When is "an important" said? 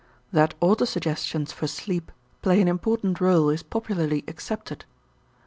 2.59-3.19